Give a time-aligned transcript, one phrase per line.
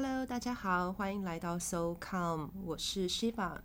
[0.00, 3.58] Hello，大家好，欢迎来到 So Calm，我是 Shiva。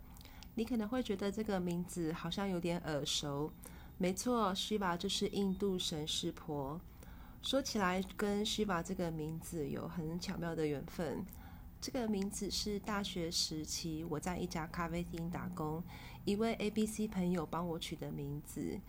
[0.56, 3.52] 你可能会觉得这个名字好像有点耳熟，
[3.98, 6.80] 没错，Shiva 就是印度神湿婆。
[7.40, 11.24] 说起来，跟 Shiva 这个名字有很巧妙的缘分。
[11.80, 15.80] 这个名字是大学时期我在一家咖啡厅打工，
[16.24, 18.80] 一位 ABC 朋友帮我取的名字。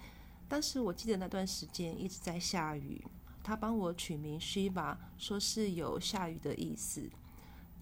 [0.50, 3.06] 当时我记得那段时间一直在下雨，
[3.44, 7.08] 他帮我取名 Shiva，说是有下雨的意思。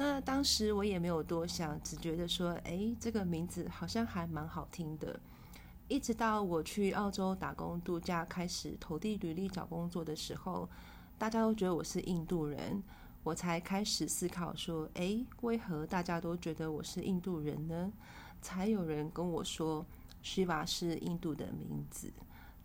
[0.03, 5.17] 那当时我也没有多想，只觉得说，哎，这个名字好像还蛮好听的。
[5.87, 10.67] 一直到我去澳洲打工度假，开始投递履历找工作的时候，
[11.17, 12.83] 大家都觉得我是印度人，
[13.23, 17.89] 我才开始思考说，哎，为何大家都觉得我是印度人呢？
[18.41, 19.85] 才有人跟我说
[20.21, 22.11] ，Shiva 是印度的名字。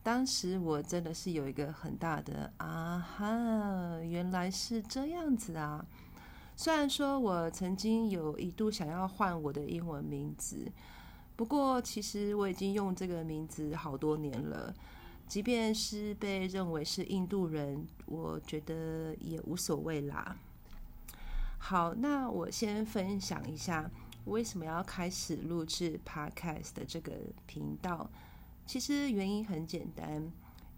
[0.02, 5.86] 当时我真的是有一个很大的啊哈，原来是这样子啊！
[6.60, 10.68] 虽然说我曾经有一度想要换我的英文名字，
[11.36, 14.74] 不过其实我已经用这个名字好多年了。
[15.28, 20.36] 即便是被认为是印度人，我觉得也无所谓啦。
[21.58, 23.88] 好，那我先分享一下
[24.24, 27.12] 为什么要开始录制 Podcast 的这个
[27.46, 28.10] 频道。
[28.66, 30.28] 其实原因很简单，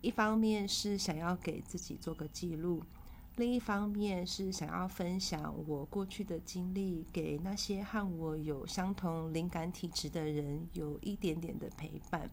[0.02, 2.82] 一方面是想要给自己做个记录，
[3.40, 12.30] 另一方面是想要分享我过去的经历，给那些和我有相同灵感体质的人有一点点的陪伴。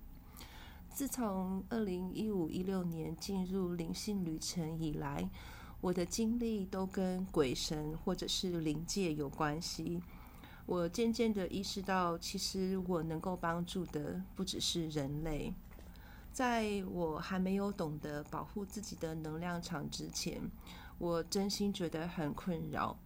[0.90, 5.30] 自从二零一五一六年进入灵性旅程以来，
[5.80, 10.02] 我的经历都跟鬼神或者是灵界有关系。
[10.66, 15.54] 我渐渐的意识到，其实我能够帮助的不只是人类。
[16.34, 20.40] 在我还没有懂得保护自己的能量场之前，
[20.98, 22.98] 我真心觉得很困扰，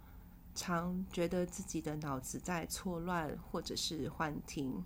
[0.55, 4.83] 常觉得自己的脑子在错乱或者是幻听，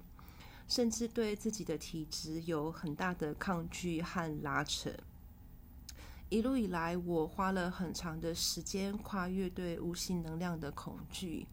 [0.67, 4.91] 甚至对自己的体质有很大的抗拒和拉扯。
[6.29, 11.47] 一路以来，我花了很长的时间跨越对无形能量的恐惧。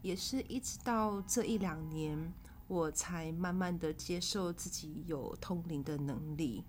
[0.00, 2.32] 也是一直到这一两年，
[2.66, 6.62] 我才慢慢的接受自己有通灵的能力。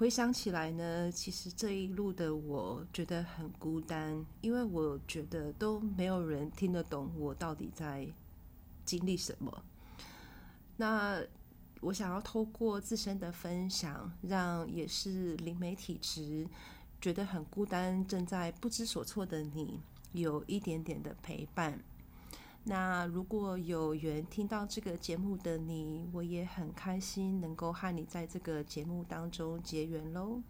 [0.00, 8.08] 回想起来呢，其实这一路的我觉得很孤单，因为我觉得都没有人听得懂我到底在
[8.86, 9.62] 经历什么。
[10.78, 11.22] 那
[11.82, 16.48] 我想要透过自身的分享，让也是灵媒体质
[16.98, 19.82] 觉得很孤单、正在不知所措的你，
[20.12, 21.78] 有一点点的陪伴。
[22.62, 30.42] 那如果有缘听到这个节目的你，我也很开心能够和你在这个节目当中结缘喽。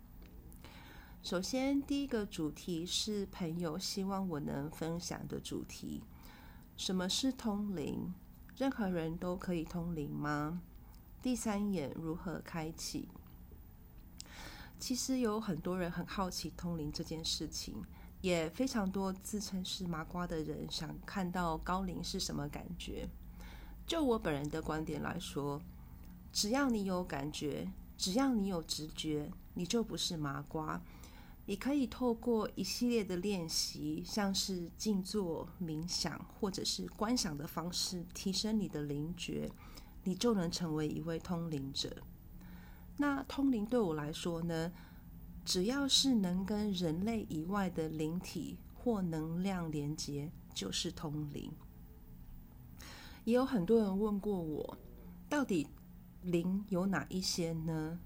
[1.22, 6.02] 首先，第一个主题是朋友希望我能分享的主题：
[6.76, 8.12] 什么是通灵？
[8.56, 10.60] 任何人都可以通灵吗？
[11.22, 13.08] 第三眼如何开启？
[14.78, 17.82] 其实有很多人很好奇通灵这件事情。
[18.20, 23.08] 也非常多自称是麻瓜的人想看到高龄是什么感觉。
[23.86, 25.60] 就我本人的观点来说，
[26.32, 30.80] 只要你有感觉，只要你有直觉，你就不是麻瓜。
[31.46, 39.50] 你可以透过一系列的练习，像是静坐、冥想或者是观想的方式，提升你的灵觉，
[40.04, 41.96] 你就能成为一位通灵者。
[42.98, 44.70] 那通灵对我来说呢？
[45.44, 51.50] 只要是能跟人类以外的灵体或能量连接，就是通灵。
[53.24, 54.78] 也有很多人问过我，
[55.28, 55.66] 到底
[56.22, 57.98] 灵有哪一些呢？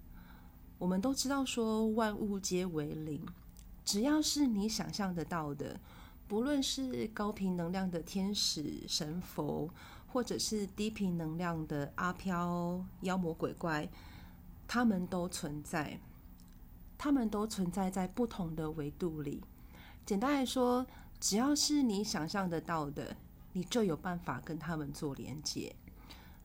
[0.78, 3.24] 我们都知道说万物皆为灵，
[3.84, 5.78] 只要是你想象得到的，
[6.26, 9.68] 不论是高频能量的天使、神佛，
[10.06, 13.88] 或者是低频能量的阿飘、妖魔鬼怪，
[14.66, 15.98] 他们都存在。
[16.97, 19.43] 他们都存在在不同的维度里。
[20.06, 20.87] 简单来说，
[21.20, 23.17] 只要是你想象得到的，
[23.52, 25.75] 你就有办法跟他们做连接。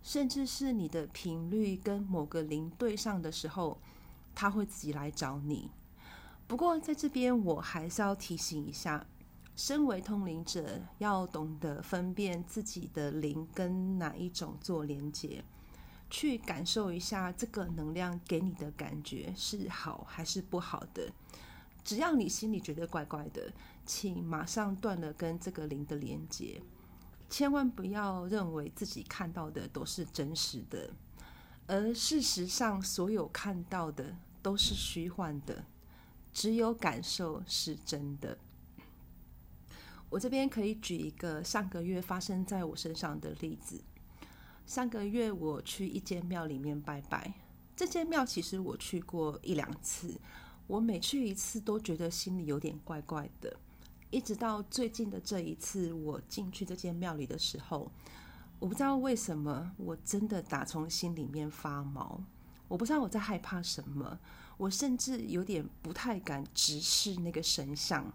[0.02, 3.78] 甚至是你的频率跟某个灵对上的时候，
[4.34, 5.70] 他会自己来找你。
[6.48, 9.06] 不过在这边，我还是要提醒一下：
[9.58, 15.44] 身为通灵者，要懂得分辨自己的灵跟哪一种做连接。
[16.10, 21.12] 去感受一下这个能量给你的感觉是好还是不好的。
[21.84, 23.52] 只要你心里觉得怪怪的，
[23.86, 26.62] 请马上断了跟这个灵的连接。
[27.30, 30.92] 千万不要认为自己看到的都是真实的，
[31.68, 35.64] 而事实上所有看到的都是虚幻的，
[36.34, 38.38] 只有感受是真的。
[40.10, 43.84] 我这边可以举一个上个月发生在我身上的例子。
[44.70, 47.34] 上个月我去一间庙里面拜拜，
[47.76, 50.22] 这间庙其实我去过一两次，
[50.68, 53.58] 我每去一次都觉得心里有点怪怪的。
[54.12, 57.92] 一直到最近的这一次，我进去这间庙里的时候，
[58.60, 62.22] 我不知道为什么，我真的打从心里面发毛。
[62.68, 64.20] 我不知道我在害怕什么，
[64.58, 68.14] 我甚至有点不太敢直视那个神像。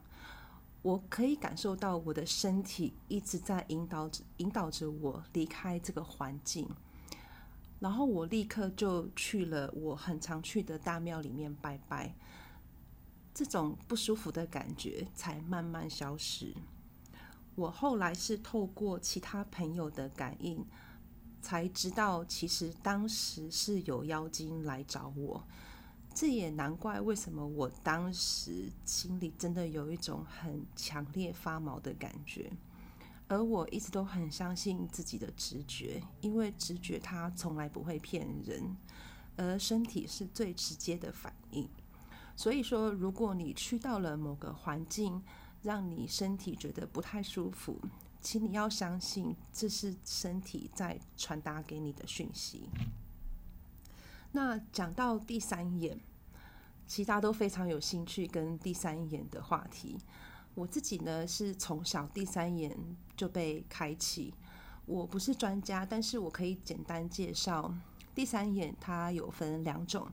[0.84, 6.68] 我可以感受到我的身体一直在引导着、引导着我离开这个环境，
[7.80, 12.14] 然后我立刻就去了我很常去的大庙里面拜拜。
[13.32, 16.54] 这种不舒服的感觉才慢慢消失。
[17.54, 20.62] 我后来是透过其他朋友的感应，
[21.40, 25.42] 才知道其实当时是有妖精来找我。
[26.14, 32.52] 这也难怪，为什么我当时心里真的有一种很强烈发毛的感觉，
[33.26, 38.76] 而我一直都很相信自己的直觉，因为直觉它从来不会骗人，
[39.36, 41.68] 而身体是最直接的反应。
[42.36, 45.20] 所以说，如果你去到了某个环境，
[45.62, 47.80] 让你身体觉得不太舒服，
[48.20, 52.68] 请你要相信，这是身体在传达给你的讯息。
[54.36, 55.96] 那讲到第三眼，
[56.88, 59.96] 其他都非常有兴趣跟第三眼的话题。
[60.56, 62.76] 我自己呢是从小第三眼
[63.16, 64.34] 就被开启，
[64.86, 67.72] 我不是专家，但是我可以简单介绍
[68.12, 70.08] 第三眼，它有分两种，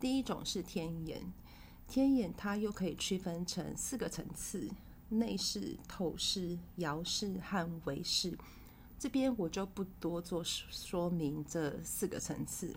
[0.00, 1.32] 第一种是天眼，
[1.86, 4.68] 天眼它又可以区分成四个层次：
[5.10, 8.36] 内视、透视、遥视和微视。
[8.98, 12.74] 这边我就不多做说明这四个层次。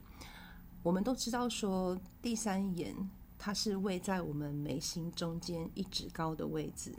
[0.83, 2.93] 我们都知道，说第三眼
[3.39, 6.93] 它是位在我们眉心中间一指高的位置，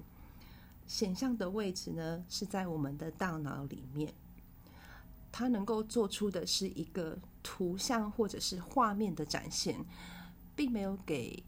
[0.87, 4.13] 显像的位置呢是在我们的大脑里面。
[5.31, 9.85] 它能够做出的是一个图像或者是画面的展现，
[10.57, 11.43] 并没有给，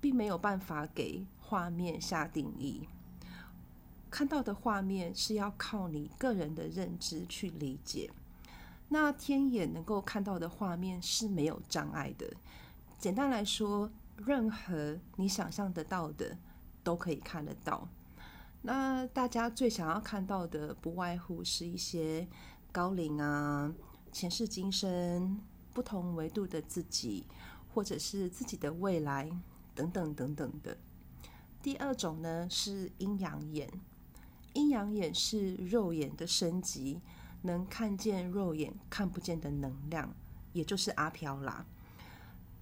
[0.00, 2.88] 并没有办法给画面下定义。
[4.08, 8.10] 看到的画面是要靠你个人的认知去理解。
[8.88, 12.32] 那天眼能够看到的画面是没有障碍的。
[12.98, 16.36] 简单来说，任何你想象得到的
[16.82, 17.88] 都可以看得到。
[18.62, 22.26] 那大家最想要看到的，不外乎是一些
[22.72, 23.74] 高龄啊、
[24.12, 25.40] 前世今生、
[25.72, 27.26] 不同维度的自己，
[27.74, 29.30] 或者是自己的未来
[29.74, 30.76] 等等等等的。
[31.62, 33.68] 第二种呢是阴阳眼，
[34.52, 37.00] 阴阳眼是肉眼的升级。
[37.44, 40.10] 能看见肉眼看不见的能量，
[40.54, 41.66] 也就是阿飘啦。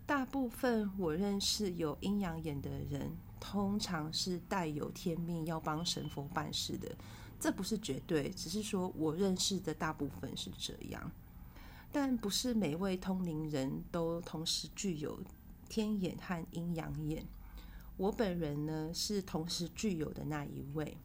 [0.05, 6.93] 大部分我认识有阴阳眼的人，通常是带有天命要帮神佛办事的。
[7.38, 11.11] 这不是绝对，只是说我认识的大部分是这样。
[11.93, 15.20] 但不是每位通灵人都同时具有
[15.69, 17.25] 天眼和阴阳眼。
[17.96, 20.96] 我本人呢，是同时具有的那一位。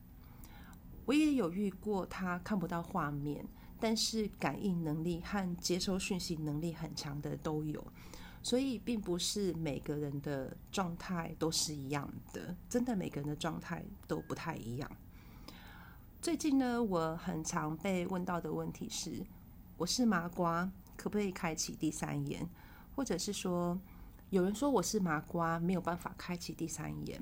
[1.05, 3.45] 我也有遇过他看不到画面。
[3.79, 7.85] 但是感应能力和接收讯息能力很强的都有，
[8.41, 14.91] 所以并不是每个人的状态都是一样的，真的每个人的状态都不太一样。
[16.21, 19.23] 最近呢，我很常被问到的问题是：
[19.77, 22.49] 我是麻瓜，可不可以开启第三眼？
[22.95, 23.79] 或者是说，
[24.31, 27.21] 有人说我是麻瓜，没有办法开启第三眼。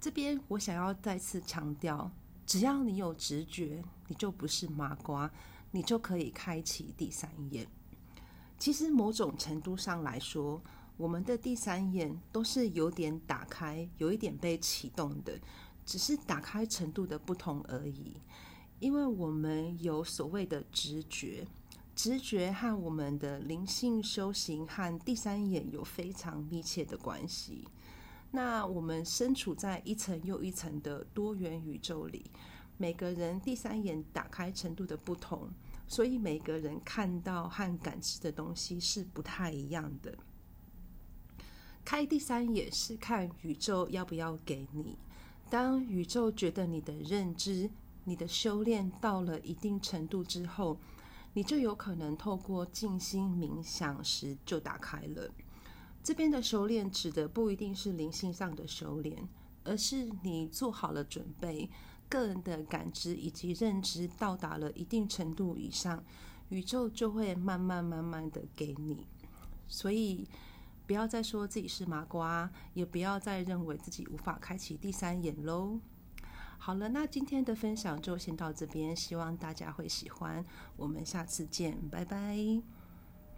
[0.00, 2.10] 这边我想要再次强调。
[2.48, 5.30] 只要你有直觉，你就不是麻瓜，
[5.70, 7.68] 你就可以开启第三眼。
[8.58, 10.58] 其实某种程度上来说，
[10.96, 15.38] 我们的第三眼都是有点打开，有一点被启动的，
[15.84, 18.14] 只是打开程度的不同而已。
[18.80, 21.46] 因为我们有所谓的直觉，
[21.94, 27.68] 直觉和我们的灵性修行和第三眼有非常密切的关系。
[28.30, 32.30] 那我们身处在一层又一层的多元宇宙里，
[32.76, 35.48] 每个人第三眼打开程度的不同，
[35.86, 40.14] 所以每个人看到和感知的东西是不太一样的。
[41.84, 44.98] 开第三眼是看宇宙要不要给你，
[45.48, 47.70] 当宇宙觉得你的认知、
[48.04, 50.78] 你的修炼到了一定程度之后，
[51.32, 55.30] 你就有可能透过静心冥想时就打开了。
[56.08, 59.28] 这边的修炼指的不一定是灵性上的修炼，
[59.62, 61.68] 而是你做好了准备，
[62.08, 66.02] 个人的感知以及认知到达了一定程度以上，
[66.48, 69.06] 宇宙就会慢慢慢慢的给你。
[69.66, 70.26] 所以
[70.86, 75.78] 不要再说自己是麻瓜，也不要再认为自己无法开启第三眼喽。
[76.56, 80.42] 好了，那今天的分享就先到这边，希望大家会喜欢。
[80.74, 82.77] 我们下次见，拜拜。